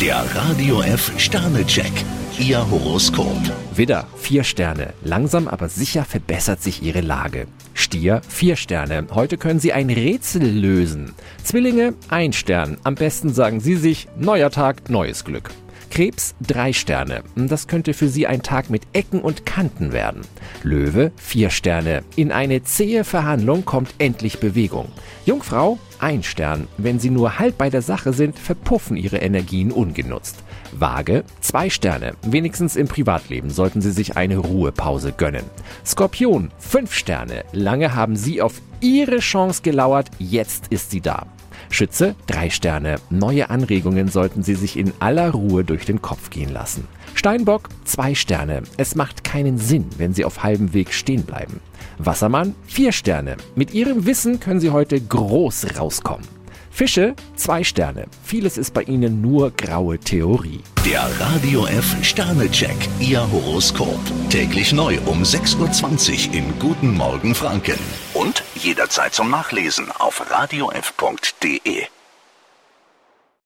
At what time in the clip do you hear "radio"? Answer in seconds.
0.34-0.80, 61.20-61.66